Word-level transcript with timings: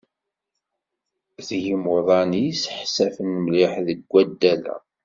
d 1.47 1.49
yimuḍan 1.63 2.31
i 2.39 2.41
yesḥassfen 2.47 3.29
mliḥ 3.43 3.73
seg 3.85 3.99
waddad-a. 4.11 4.77